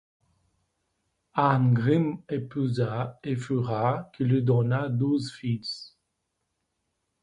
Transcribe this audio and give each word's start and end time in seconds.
Arngrim 1.35 2.23
épousa 2.27 3.19
Eyfura, 3.23 4.09
qui 4.17 4.23
lui 4.23 4.41
donna 4.41 4.89
douze 4.89 5.31
fils. 5.31 5.95